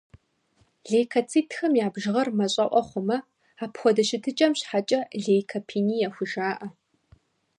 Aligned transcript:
Лейкоцитхэм 0.89 1.73
я 1.85 1.87
бжыгъэр 1.93 2.29
мащӏэӏуэ 2.37 2.81
хъумэ, 2.87 3.17
апхуэдэ 3.63 4.03
щытыкӏэм 4.07 4.53
щхьэкӏэ 4.59 4.99
лейкопение 5.23 6.09
хужаӏэ. 6.15 6.67